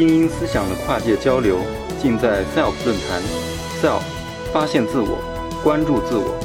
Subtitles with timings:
[0.00, 1.58] 精英思想的跨界交流，
[2.00, 3.20] 尽在 SELF 论坛。
[3.82, 4.00] SELF，
[4.50, 5.18] 发现自我，
[5.62, 6.40] 关注自我。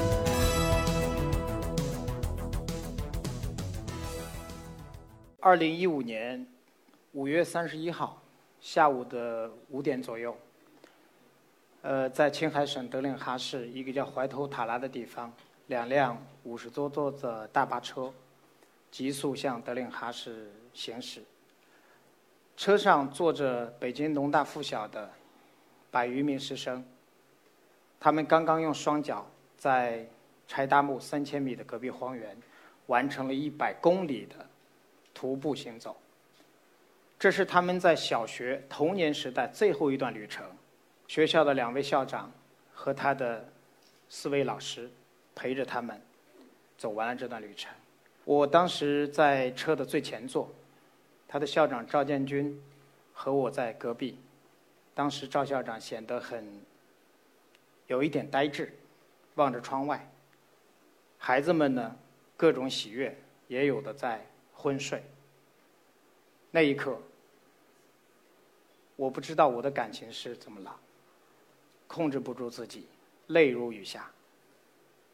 [5.39, 6.45] 二零一五年
[7.13, 8.21] 五月三十一号
[8.59, 10.35] 下午的五点左右，
[11.81, 15.31] 呃，在青海省德令哈市一个叫怀头塔拉的地方，
[15.67, 18.11] 两辆五十多座的大巴车
[18.91, 21.23] 急速向德令哈市行驶。
[22.57, 25.09] 车上坐着北京农大附小的
[25.91, 26.83] 百余名师生，
[27.99, 29.27] 他们刚刚用双脚
[29.57, 30.07] 在
[30.47, 32.35] 柴达木三千米的戈壁荒原
[32.87, 34.45] 完成了一百公里的
[35.13, 35.97] 徒步行走。
[37.19, 40.45] 这是他们在小学童年时代最后一段旅程。
[41.07, 42.31] 学校的两位校长
[42.73, 43.47] 和他的
[44.09, 44.89] 四位老师
[45.35, 46.01] 陪着他们
[46.77, 47.71] 走完了这段旅程。
[48.23, 50.49] 我当时在车的最前座。
[51.35, 52.57] 他的校长赵建军
[53.11, 54.17] 和我在隔壁，
[54.93, 56.47] 当时赵校长显得很
[57.87, 58.73] 有一点呆滞，
[59.33, 60.09] 望着窗外。
[61.17, 61.93] 孩子们呢，
[62.37, 63.13] 各种喜悦，
[63.49, 65.03] 也有的在昏睡。
[66.51, 66.97] 那一刻，
[68.95, 70.73] 我不知道我的感情是怎么了，
[71.85, 72.87] 控制不住自己，
[73.27, 74.09] 泪如雨下。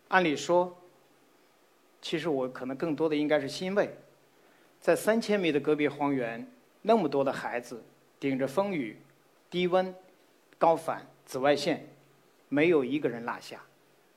[0.10, 0.78] 按理说，
[2.00, 3.92] 其实我可能更多的应该是欣慰。
[4.82, 6.46] 在三千米的戈壁荒原，
[6.82, 7.84] 那么多的孩子
[8.20, 8.98] 顶着风雨、
[9.48, 9.94] 低温、
[10.58, 11.88] 高反、紫外线，
[12.50, 13.62] 没有一个人落下。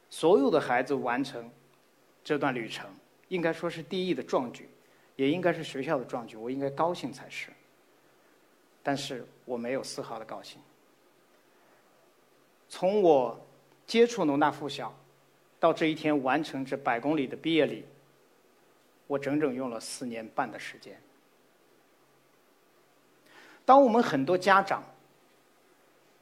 [0.08, 1.50] 所有的孩子完成
[2.24, 2.88] 这段旅程，
[3.28, 4.66] 应该说是第一的壮举，
[5.16, 6.34] 也应该是学校的壮举。
[6.36, 7.50] 我应该高兴才是。
[8.82, 10.58] 但是我没有丝毫的高兴。
[12.70, 13.38] 从我
[13.86, 14.94] 接触农大附小，
[15.60, 17.84] 到这一天完成这百公里的毕业礼。
[19.06, 21.00] 我整整用了四年半的时间。
[23.64, 24.84] 当我们很多家长、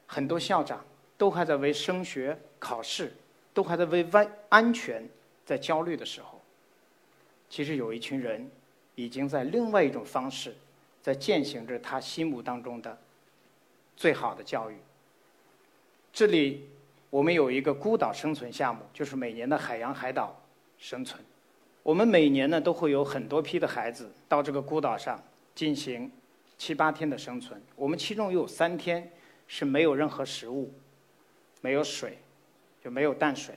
[0.07, 0.83] 很多校长
[1.17, 3.13] 都还在为升学考试、
[3.53, 5.07] 都还在为安安全
[5.45, 6.41] 在焦虑的时候，
[7.49, 8.49] 其实有一群人
[8.95, 10.55] 已经在另外一种方式
[11.01, 12.97] 在践行着他心目当中的
[13.97, 14.77] 最好的教育。
[16.13, 16.69] 这里
[17.09, 20.39] 我们有一个孤岛生存项目，就是每年的海洋海岛
[20.77, 21.21] 生存。
[21.83, 25.21] 我们每年呢都会有很多批的孩子到这个孤岛上
[25.53, 26.09] 进行
[26.57, 27.61] 七八天的生存。
[27.75, 29.11] 我们其中有三天
[29.47, 30.73] 是没有任何食物、
[31.59, 32.17] 没有水，
[32.81, 33.55] 就没有淡水，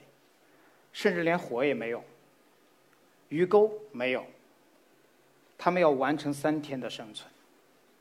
[0.93, 2.03] 甚至连火也没有，
[3.29, 4.25] 鱼钩没有。
[5.57, 7.31] 他们要完成三天的生存，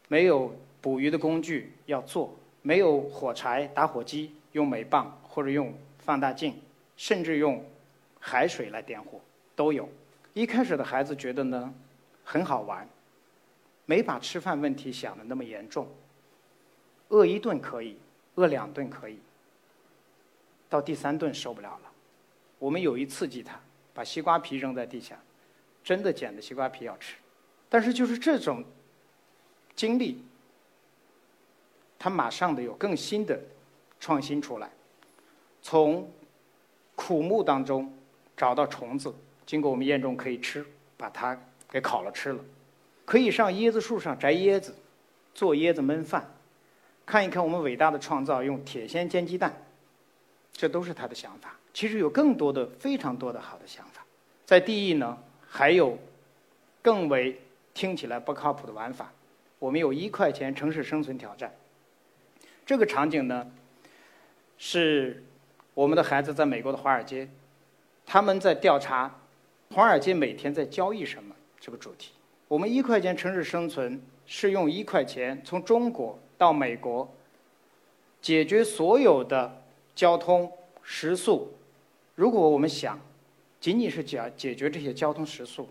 [0.07, 6.59] 没有捕鱼的工具要做，没有火柴、打火机，用镁棒或者用放大镜，
[6.97, 7.63] 甚至用
[8.19, 9.21] 海水来点火
[9.55, 9.87] 都有。
[10.35, 11.73] 一开始的孩子觉得呢，
[12.21, 12.85] 很好玩，
[13.85, 15.87] 没把吃饭问题想的那么严重。
[17.07, 17.97] 饿一顿可以，
[18.35, 19.17] 饿两顿可以，
[20.67, 21.91] 到第三顿受不了了。
[22.59, 23.57] 我们有意刺激他，
[23.93, 25.17] 把西瓜皮扔在地下，
[25.81, 27.15] 真的捡的西瓜皮要吃。
[27.69, 28.61] 但是就是这种
[29.73, 30.21] 经历，
[31.97, 33.39] 他马上的有更新的
[34.01, 34.69] 创新出来，
[35.61, 36.11] 从
[36.93, 37.89] 苦木当中
[38.35, 39.15] 找到虫子。
[39.45, 40.65] 经过我们验证可以吃，
[40.97, 41.39] 把它
[41.69, 42.39] 给烤了吃了，
[43.05, 44.73] 可以上椰子树上摘椰子，
[45.33, 46.33] 做椰子焖饭，
[47.05, 49.53] 看一看我们伟大的创造，用铁锨煎鸡蛋，
[50.51, 51.55] 这都是他的想法。
[51.73, 54.03] 其实有更多的、非常多的好的想法。
[54.45, 55.17] 在地艺呢，
[55.47, 55.99] 还有
[56.81, 57.39] 更为
[57.73, 59.11] 听起来不靠谱的玩法。
[59.59, 61.53] 我们有一块钱城市生存挑战，
[62.65, 63.51] 这个场景呢，
[64.57, 65.23] 是
[65.73, 67.29] 我们的孩子在美国的华尔街，
[68.05, 69.19] 他们在调查。
[69.73, 71.35] 华尔街每天在交易什么？
[71.59, 72.11] 这个主题，
[72.47, 77.11] 我们一块钱城市生存是用一块钱从中国到美国，
[78.21, 79.63] 解决所有的
[79.95, 80.51] 交通
[80.83, 81.51] 食宿。
[82.13, 82.99] 如果我们想
[83.59, 85.67] 仅仅是解解决这些交通食宿，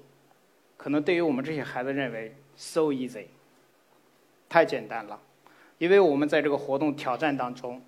[0.76, 3.26] 可能对于我们这些孩子认为 so easy，
[4.48, 5.18] 太简单了，
[5.78, 7.80] 因为我们在这个活动挑战当中，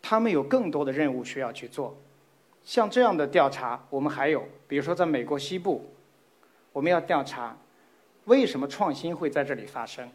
[0.00, 1.96] 他们有更多的任务需要去做。
[2.64, 5.84] 像这样的调查，我们还有，比如说在美国西部，
[6.72, 7.56] 我们要调查
[8.24, 10.08] 为什么创新会在这里发生。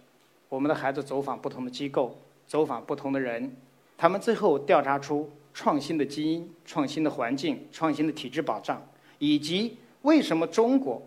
[0.49, 3.55] 我们的孩子走访不同的机构，走访不同的人，
[3.97, 8.81] 他们最后调查出创新的基因、创新的环境、创新的体制保障，
[9.19, 11.01] 以及为什么中国、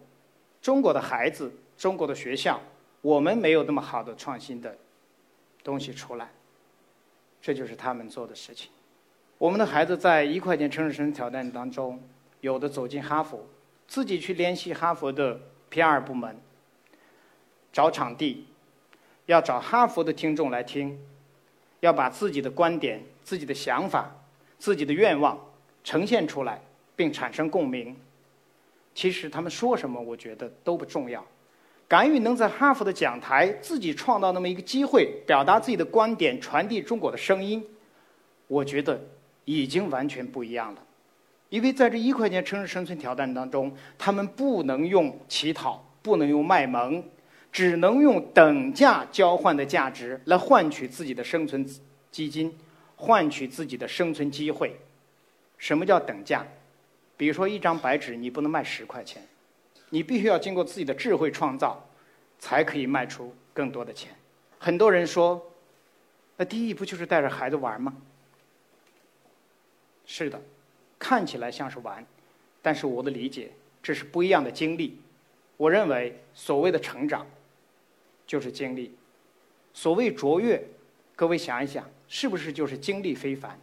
[0.60, 2.60] 中国的孩子、中国的学校，
[3.00, 4.76] 我们没有那么好的创新的
[5.64, 6.28] 东西出来。
[7.40, 8.70] 这就是他们做的事情。
[9.40, 11.98] 我们的孩子在一块钱城市生挑战当中，
[12.42, 13.42] 有的走进哈佛，
[13.88, 15.40] 自己去联系哈佛的
[15.70, 16.36] PR 部门，
[17.72, 18.44] 找场地，
[19.24, 21.00] 要找哈佛的听众来听，
[21.80, 24.14] 要把自己的观点、自己的想法、
[24.58, 25.40] 自己的愿望
[25.82, 26.60] 呈现出来，
[26.94, 27.96] 并产生共鸣。
[28.94, 31.24] 其实他们说什么，我觉得都不重要。
[31.88, 37.66] 敢于能在哈佛的讲台自己创造那么一个机会，表达自己的观点，传递中国的声音，
[38.46, 39.00] 我觉得
[39.44, 40.82] 已经完全不一样了。
[41.48, 47.02] 因为在这一块钱城市生存挑战当中，他们不能用乞讨，不能用卖萌，
[47.50, 51.68] 只能用等价交换的价值来换取自己的生存
[52.12, 52.56] 基金，
[52.94, 54.76] 换取自己的生存机会。
[55.58, 56.46] 什么叫等价？
[57.16, 59.22] 比如说一张白纸，你不能卖十块钱。
[59.90, 61.84] 你必须要经过自己的智慧创造，
[62.38, 64.12] 才可以卖出更多的钱。
[64.56, 65.44] 很多人说，
[66.36, 67.92] 那第一不就是带着孩子玩吗？
[70.12, 70.42] 是的，
[70.98, 72.04] 看起来像是玩，
[72.60, 73.48] 但是我的理解，
[73.80, 74.98] 这是不一样的经历。
[75.56, 77.24] 我认为，所谓的成长，
[78.26, 78.90] 就是经历；
[79.72, 80.60] 所谓卓越，
[81.14, 83.56] 各位想一想，是不是就是经历非凡？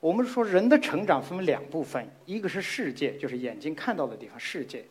[0.00, 4.84] 我们说人的成长分为两部分，一个是世界，就是眼睛看到的地方，世界。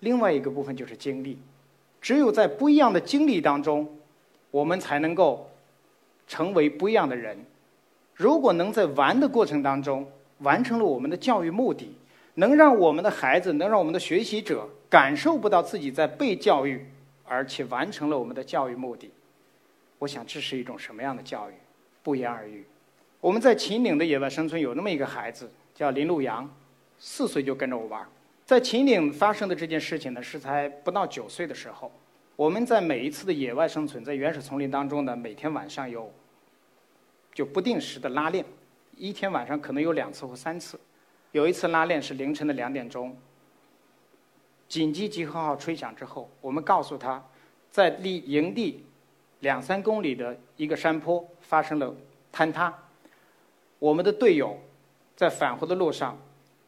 [0.00, 1.38] 另外一个部分就是经历，
[2.00, 3.96] 只有在不一样的经历当中，
[4.50, 5.48] 我们才能够
[6.26, 7.38] 成为不一样的人。
[8.16, 10.06] 如果能在玩的过程当中
[10.42, 11.96] 完成了我们的教育目的，
[12.34, 16.86] 能让我们的孩子，能让我们的学习者感受不到自己在被教育，
[17.24, 19.10] 而且完成了我们的教育目的，
[19.98, 21.54] 我想这是一种什么样的教育？
[22.02, 22.64] 不言而喻。
[23.20, 26.52] 我们在秦岭的野外生存有那么一个孩子，叫林路阳，
[26.98, 28.04] 四岁就跟着我玩。
[28.44, 31.90] 在秦岭发生的这件事情呢，是才不到九岁的时候。
[32.34, 36.12] 我们在每一次的野外生存，在原始丛林当中呢，每天晚上有
[37.32, 38.44] 就不定时的拉练，
[39.02, 40.78] 一天晚上可能有两次或三次。
[41.32, 43.16] 有一次拉练是凌晨的两点钟，
[44.68, 47.20] 紧急集合号吹响之后，我们告诉他，
[47.68, 48.84] 在离营地
[49.40, 51.92] 两三公里的一个山坡发生了
[52.32, 52.72] 坍塌，
[53.80, 54.56] 我们的队友
[55.16, 56.16] 在返回的路上。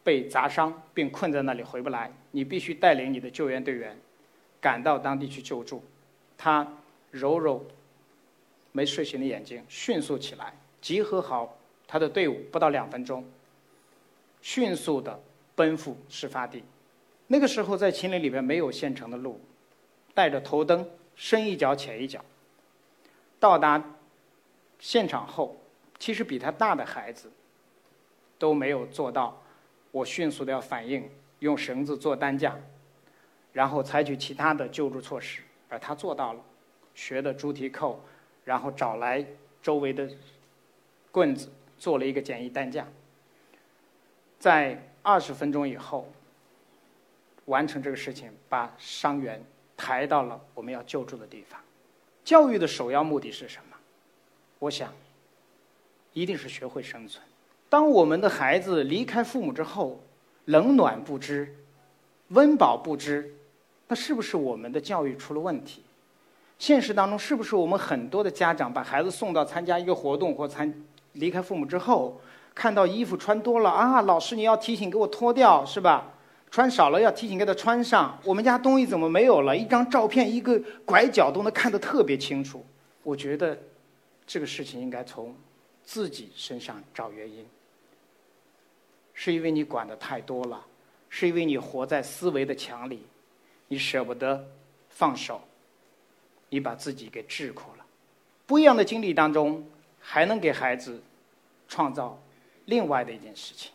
[0.03, 3.97] 被砸伤并困在那里回不来，你必须带领你的救援队员
[4.61, 5.83] 赶到当地去救助。
[6.37, 6.67] 他
[7.09, 7.65] 揉揉
[8.71, 13.23] 没睡醒的眼睛，迅速起来，集合好他的队伍，不到两分钟，
[14.41, 15.19] 迅速的
[15.55, 16.63] 奔赴事发地。
[17.27, 19.39] 那个时候在秦岭里面没有现成的路，
[20.13, 22.23] 带着头灯，深一脚浅一脚。
[23.39, 23.83] 到达
[24.79, 25.55] 现场后，
[25.97, 27.31] 其实比他大的孩子
[28.37, 29.41] 都没有做到。
[29.91, 31.09] 我迅速的要反应，
[31.39, 32.55] 用绳子做担架，
[33.53, 36.41] 然后采取其他的救助措施，而他做到了，
[36.93, 38.03] 学的猪蹄扣，
[38.43, 39.25] 然后找来
[39.61, 40.09] 周围的
[41.11, 42.87] 棍子做了一个简易担架，
[44.39, 46.11] 在二十分钟以后
[47.45, 49.43] 完成这个事情，把伤员
[49.77, 51.59] 抬到了我们要救助的地方。
[52.23, 53.77] 教育的首要目的是什么？
[54.57, 54.91] 我想，
[56.13, 57.23] 一定是学会生存。
[57.69, 60.01] 当我们的孩子离开父母之后，
[60.45, 61.53] 冷暖不知，
[62.29, 63.35] 温饱不知，
[63.87, 65.83] 那是不是我们的教育出了问题？
[66.57, 70.73] 现实当中，是不是我们很多的家长把孩子送到参加一个活动或参
[71.15, 72.21] 离开父母之后，
[72.53, 76.13] 看到衣服穿多了啊，老师你要提醒给我脱掉是吧？
[76.51, 78.17] 穿少了要提醒给他穿上。
[78.23, 79.57] 我们家东西怎么没有了？
[79.57, 82.65] 一张照片一个拐角都能看得特别清楚。
[83.03, 83.57] 我觉得
[84.25, 85.35] 这个事情应该从
[85.83, 87.45] 自己身上找原因。
[89.13, 90.65] 是因为你管的太多了，
[91.09, 93.05] 是因为你活在思维的墙里，
[93.67, 94.45] 你舍不得
[94.89, 95.41] 放手，
[96.49, 97.85] 你把自己给桎梏了。
[98.45, 99.65] 不一样的经历当中，
[100.07, 101.01] 还能给孩子
[101.67, 102.21] 创造
[102.65, 103.71] 另外的一件事情，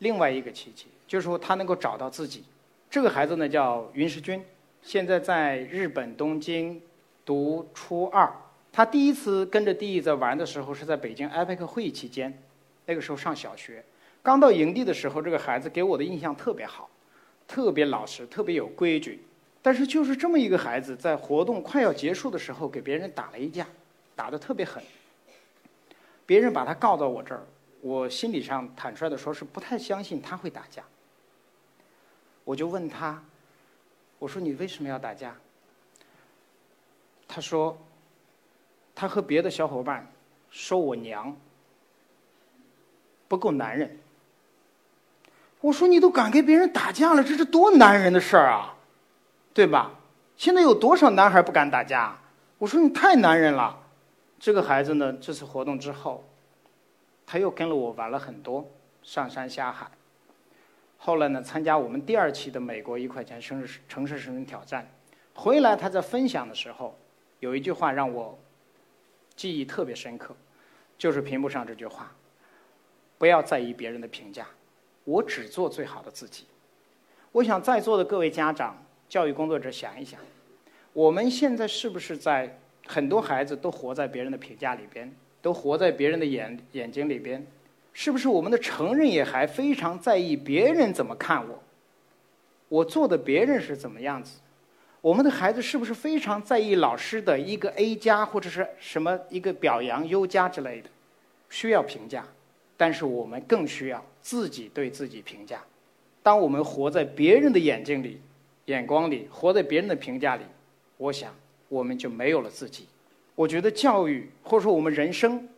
[0.00, 2.44] 另外一个奇迹，就是说他能够找到自己。
[2.90, 4.44] 这个孩子呢叫云石君，
[4.82, 6.82] 现在在日本东京
[7.24, 8.30] 读初二。
[8.72, 12.36] 他第一次跟着弟弟在玩的时候，是在北京 IPAC 会议期间，
[12.84, 13.82] 那个时候上小学。
[14.22, 16.90] 刚到营地的时候，这个孩子给我的印象特别好，
[17.46, 19.22] 特别老实，特别有规矩。
[19.62, 23.66] 但是就是这么一个孩子，在活动快要结束的时候，给别人打了一架，
[24.16, 24.82] 打得特别狠。
[26.26, 27.46] 别人把他告到我这儿，
[27.80, 30.82] 我心理上坦率的说，是不太相信他会打架。
[32.44, 33.22] 我就问他，
[34.18, 35.34] 我说你为什么要打架？
[37.28, 37.78] 他说，
[38.94, 40.06] 他和别的小伙伴
[40.50, 41.36] 说我娘
[43.28, 43.98] 不够男人。
[45.60, 48.74] 我说你都敢跟别人打架了，这是多男人的事儿啊，
[49.54, 49.92] 对吧？
[50.36, 52.16] 现在有多少男孩不敢打架？
[52.58, 53.76] 我说你太男人了。
[54.38, 56.24] 这个孩子呢，这次活动之后，
[57.26, 58.68] 他又跟了我玩了很多，
[59.02, 59.90] 上山下海。
[60.98, 64.90] 后来呢，参加我们第二期的美国一块钱生日城市生存挑战，
[65.34, 66.96] 回来他在分享的时候，
[67.40, 68.38] 有一句话让我
[69.34, 70.34] 记忆特别深刻，
[70.96, 72.12] 就是屏幕上这句话：
[73.18, 74.46] 不要在意别人的评价，
[75.04, 76.46] 我只做最好的自己。
[77.32, 80.18] 我想在座的各位家长、教育工作者想一想，
[80.92, 85.12] 我们现在是不是在很多孩子都活在别人的评价里边，
[85.42, 87.44] 都活在别人的眼眼睛里边？
[87.92, 91.62] 是不是我们的成人也还非常在意别人怎么看我？
[92.68, 94.40] 我做的别人是怎么样子？
[95.00, 100.88] 我们的孩子是不是非常在意老师的一个 A 加或者是什么一个表扬优加之类的？
[101.48, 102.26] 需要评价，
[102.76, 105.62] 但是我们更需要自己对自己评价。
[106.22, 108.20] 当我们活在别人的眼睛里、
[108.64, 110.42] 眼光里，活在别人的评价里，
[110.96, 111.32] 我想
[111.68, 112.86] 我们就没有了自己。
[113.34, 115.48] 我觉得教育或者说我们人生，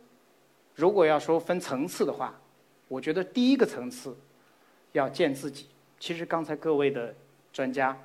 [0.75, 2.39] 如果要说分层次的话，
[2.87, 4.15] 我觉得第一个层次
[4.91, 5.67] 要见自己。
[5.99, 7.13] 其实刚才各位的
[7.53, 7.97] 专家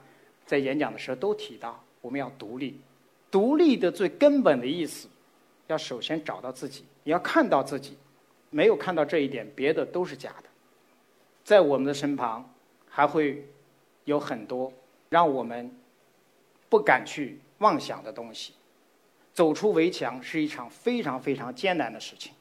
[0.46, 2.78] 在演讲的时候都提到，我们要独立。
[3.30, 5.08] 独立的最根本的意思，
[5.66, 7.96] 要首先找到自己，你要看到自己。
[8.50, 10.48] 没有看到这一点，别的都是假的。
[11.42, 12.48] 在我们的身旁。
[12.96, 13.44] 还会
[14.04, 14.72] 有很多
[15.08, 15.68] 让我们
[16.68, 18.54] 不敢去妄想的东西。
[19.32, 22.32] 走出围墙是一场非常非常艰难的事情。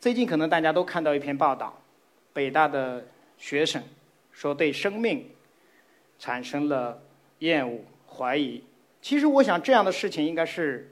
[0.00, 1.78] 最近可能大家都看到一篇报道，
[2.32, 3.06] 北大的
[3.36, 3.82] 学生
[4.32, 5.30] 说对生命
[6.18, 7.02] 产生了
[7.40, 8.64] 厌恶、怀疑。
[9.02, 10.90] 其实我想这样的事情应该是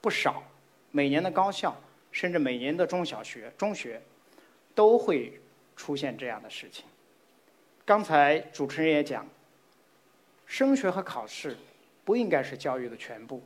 [0.00, 0.44] 不少，
[0.92, 1.76] 每年的高校
[2.12, 4.00] 甚至每年的中小学、中学
[4.72, 5.40] 都会
[5.74, 6.84] 出现这样的事情。
[7.84, 9.26] 刚才主持人也讲，
[10.46, 11.56] 升学和考试
[12.04, 13.42] 不应该是教育的全部。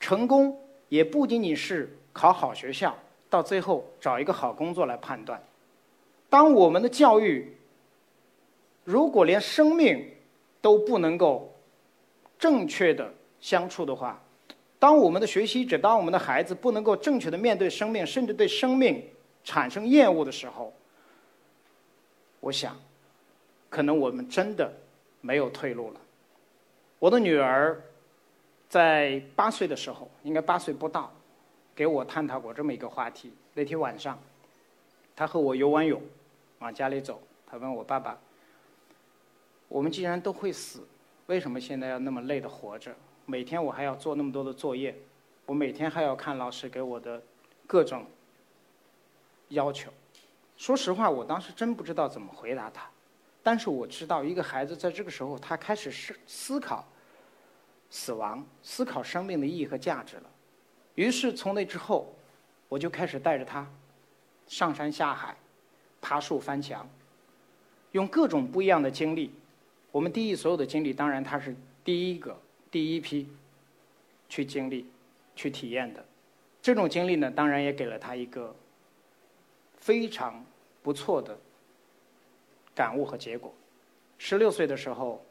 [0.00, 2.96] 成功也不仅仅是考好学校，
[3.30, 5.42] 到最后找一个好工作来判断。
[6.28, 7.54] 当我们的教育
[8.84, 10.06] 如果连生命
[10.60, 11.54] 都不能够
[12.38, 14.22] 正确的相处的话，
[14.78, 19.02] 当我们的学习者，当我们的孩子不能够正确的面对生命，甚至对生命
[19.42, 20.72] 产生厌恶的时候，
[22.40, 22.76] 我想，
[23.70, 24.70] 可能我们真的
[25.22, 26.00] 没有退路了。
[26.98, 27.82] 我的女儿
[28.68, 31.12] 在八岁的时候，应该八岁不到，
[31.74, 33.32] 给我探讨过这么一个话题。
[33.52, 34.18] 那天晚上，
[35.14, 36.00] 她和我游完泳，
[36.60, 38.18] 往家里走，她问我爸爸
[39.68, 40.86] ：“我们既然都会死，
[41.26, 42.94] 为什么现在要那么累的活着？
[43.26, 44.94] 每天我还要做那么多的作业，
[45.46, 47.22] 我每天还要看老师给我的
[47.66, 48.06] 各种
[49.50, 49.92] 要求。”
[50.56, 52.88] 说实话，我当时真不知道怎么回答他，
[53.44, 56.84] 但是我知道，一个孩子在这个时候，他开始思思考
[57.90, 60.30] 死亡，思考生命的意义和价值了。
[60.96, 62.12] 于是从那之后，
[62.68, 63.64] 我就开始带着他
[64.48, 65.36] 上山下海，
[66.00, 66.88] 爬树翻墙，
[67.92, 69.30] 用各种不一样的经历。
[69.92, 72.36] 我们第一所有的经历，当然他是第一个、
[72.70, 73.28] 第一批
[74.28, 74.90] 去经历、
[75.36, 76.04] 去体验的。
[76.60, 78.52] 这种经历呢，当然也给了他一个。
[79.76, 80.42] 非常
[80.82, 81.38] 不错的
[82.74, 83.52] 感悟和结果。
[84.18, 85.24] 十六岁的时候，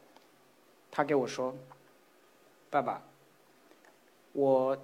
[0.90, 1.54] 他给我说
[2.70, 3.02] ：“爸爸，
[4.32, 4.78] 我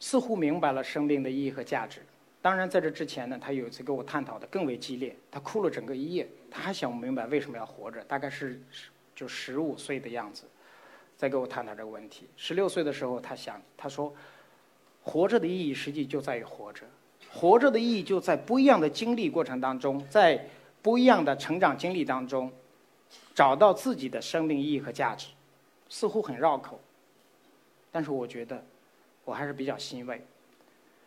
[0.00, 2.00] 似乎明白了生命的意义和价值。
[2.40, 6.28] 当然，在这之前呢，他有一次跟我探讨的更为激烈，他哭了整个一夜。
[6.50, 8.60] 他还想不明白为什么要活着，大概是
[9.14, 10.44] 就十五岁的样子，
[11.16, 12.26] 在跟我探讨这个问题。
[12.36, 14.14] 十六岁的时候，他想，他说，
[15.02, 16.82] 活着的意义实际就在于活着。”
[17.32, 20.46] 活着的意义就在不一样的经历过程当中，在
[20.84, 22.52] 不一样的成长经历当中，
[23.34, 25.28] 找到自己的生命意义和价值，
[25.88, 26.78] 似乎很绕口，
[27.90, 28.62] 但是我觉得
[29.24, 30.22] 我还是比较欣慰。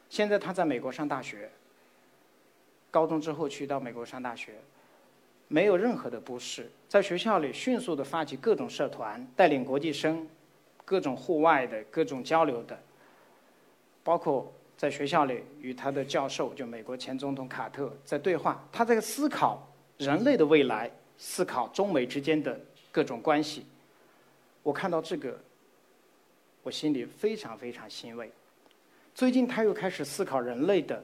[0.09, 1.51] 现在他在美国上大学，
[2.89, 4.55] 高中之后去到美国上大学，
[5.47, 10.27] 没有任何的不适，在学校里迅速的发起各种社团，带领国际生，
[10.85, 12.81] 各种户外的各种交流的，
[14.03, 14.51] 包括。
[14.77, 19.67] 在学校里与他的教授，就美国前总统卡特在对话，他在思考
[19.97, 22.59] 人类的未来，思考中美之间的
[22.91, 23.65] 各种关系。
[24.61, 25.39] 我看到这个，
[26.61, 28.31] 我心里非常非常欣慰。
[29.15, 31.03] 最近他又开始思考人类的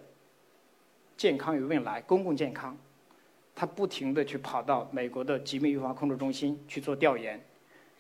[1.17, 2.77] 健康与未来，公共健康。
[3.55, 7.43] 他不停的去跑到美国的疾病预防控制中心去做调研，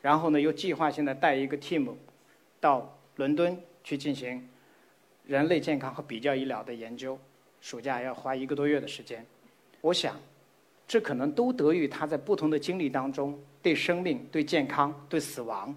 [0.01, 1.95] 然后呢，又计划现在带一个 team
[2.59, 4.47] 到伦敦去进行。
[5.25, 7.17] 人类健康和比较医疗的研究，
[7.61, 9.25] 暑假要花一个多月的时间。
[9.81, 10.19] 我想，
[10.87, 15.75] 这可能都得益于他在不同的经历当中对生命、对健康、对死亡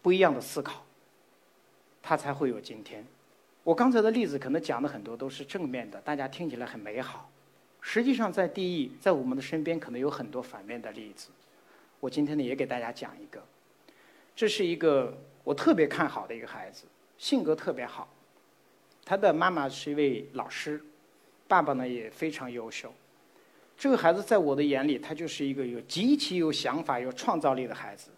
[0.00, 0.84] 不一样的思考，
[2.02, 3.04] 他才会有今天。
[3.64, 7.28] 我刚才的例子可能讲的很多都是正面的，大家听起来很美好。
[7.80, 11.28] 实际上，在地狱，在我们的身边可能有很多反面的例子。
[11.98, 13.42] 我今天呢，也给大家讲一个。
[14.36, 16.84] 这是一个我特别看好的一个孩子，
[17.18, 18.08] 性格特别好。
[19.04, 20.82] 他的妈妈是一位老师，
[21.46, 22.92] 爸爸呢也非常优秀。
[23.78, 28.10] 这个孩子在我的眼里，他就是一个有极其有想法、有创造力的孩子。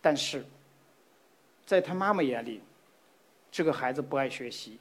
[0.00, 0.44] 但是，
[1.66, 2.62] 在他妈妈眼里，
[3.50, 4.78] 这个孩子不爱学习，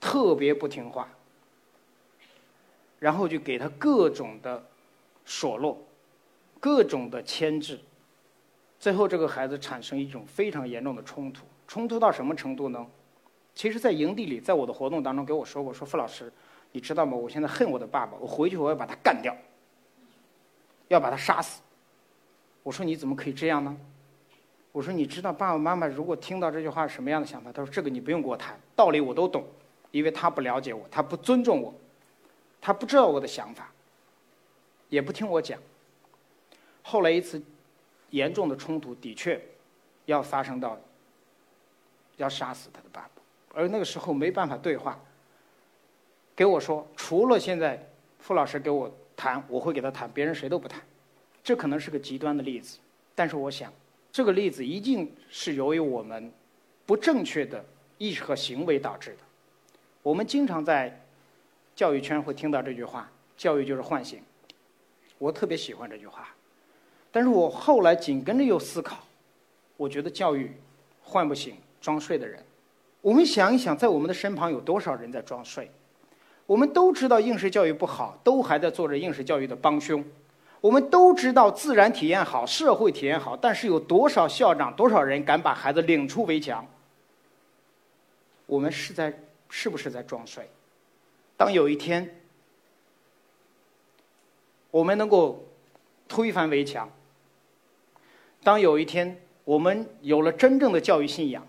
[0.00, 1.08] 特别不听话，
[2.98, 4.62] 然后就给他各种的
[5.24, 5.80] 数落，
[6.58, 7.78] 各种的牵制，
[8.80, 11.46] 最后这个孩子产生一种非常严重的冲突。
[11.66, 12.86] 冲突到什么程度呢？
[13.54, 16.30] 其实，在营地里，在我的活动当中，给我说过，说傅老师，
[16.72, 17.16] 你知道吗？
[17.16, 19.34] 我现在恨我的爸爸，我回去我要把他干掉，
[20.88, 21.62] 要把他杀死。
[22.62, 23.76] 我说你怎么可以这样呢？
[24.72, 27.50] 我说你知道爸爸妈妈如果听到这句话是什么样的想法？
[27.50, 29.42] 他说这个你不用跟我谈，道理我都懂，
[29.90, 31.72] 因为他不了解我，他不尊重我，
[32.60, 33.72] 他不知道我的想法，
[34.90, 35.58] 也不听我讲。
[36.82, 37.42] 后来一次
[38.10, 39.40] 严重的冲突，的确
[40.04, 40.78] 要发生到
[42.16, 43.22] 要杀死他的爸爸，
[43.54, 44.98] 而那个时候没办法对话，
[46.34, 47.82] 给我说除了现在
[48.18, 50.80] 傅老师给我谈，我会给他谈，别人谁都不谈。
[51.44, 52.78] 这可能是个极端的例子，
[53.14, 53.72] 但是我想。
[54.12, 56.32] 这个例子一定是由于我们
[56.86, 57.62] 不正确的
[57.98, 59.18] 意识和行为导致的。
[60.02, 61.04] 我们经常在
[61.74, 64.22] 教育圈会听到这句话：“教育就是唤醒。”
[65.18, 66.34] 我特别喜欢这句话，
[67.12, 69.04] 但是我后来紧跟着又思考，
[69.76, 70.50] 我觉得教育
[71.02, 71.54] 唤不醒
[71.86, 72.42] 装睡的人。
[73.00, 75.70] 我们想一想，在我们的身旁有多少人在装睡？
[76.44, 80.04] 我们都知道应试教育不好，都还在做着应试教育的帮凶。
[80.60, 86.66] 我们都知道自然体验好，社会体验好，但是有多少校长、多少人敢把孩子领出围墙？
[88.46, 89.16] 我们是在
[89.48, 90.50] 是不是在装睡？
[91.36, 92.20] 当有一天
[94.72, 95.44] 我们能够
[96.08, 96.90] 推翻围墙，
[98.42, 101.46] 当有一天我们有了真正的教育信仰，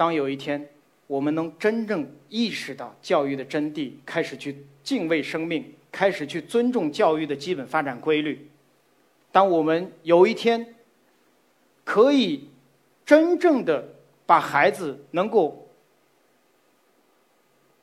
[0.00, 0.66] 当有一天
[1.06, 5.74] 我们能真正意识到教育的真谛，开始去敬畏生命。
[5.92, 8.48] 开始去尊重教育的基本发展规律。
[9.30, 10.74] 当我们有一天
[11.84, 12.48] 可以
[13.04, 13.86] 真正的
[14.24, 15.68] 把孩子能够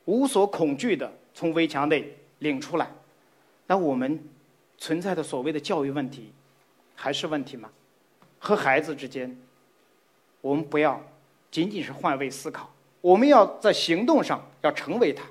[0.05, 2.89] 无所恐惧的从围墙内领出来，
[3.67, 4.19] 那我们
[4.79, 6.31] 存在的所谓的教育问题
[6.95, 7.69] 还是问题吗？
[8.39, 9.37] 和孩子之间，
[10.41, 10.99] 我们不要
[11.51, 15.23] 仅仅是换位思考，我们要在行动上要成为他，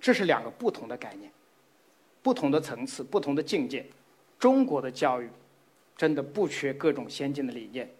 [0.00, 1.30] 这是两个不同的概念。
[2.22, 3.84] 不同的层次，不同的境界，
[4.38, 5.28] 中国的教育
[5.96, 7.90] 真的不缺各种先进的理念，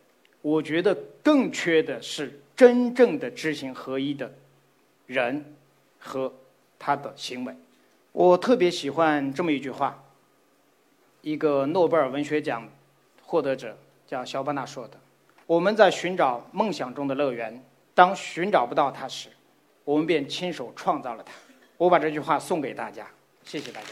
[0.41, 4.33] 我觉得更缺的是真正的知行合一的
[5.07, 5.45] 人
[5.99, 6.33] 和
[6.79, 7.53] 他的行为。
[8.13, 10.01] 我特别喜欢这么一句话，
[11.21, 12.69] 一个诺贝尔文学奖
[13.23, 15.01] 获得者叫肖邦纳说的
[15.53, 17.63] ：“我们在寻找梦想中的乐园，
[17.95, 19.29] 当寻找不到它时，
[19.85, 21.31] 我们便亲手创造了它。”
[21.77, 23.07] 我把这句话送给大家，
[23.45, 23.89] 谢谢大家。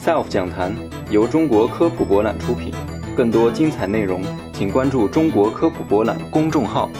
[0.00, 0.74] SELF 讲坛
[1.12, 2.74] 由中国科普博览出品，
[3.16, 4.20] 更多精彩内容，
[4.52, 6.90] 请关注中国科普博览公众号。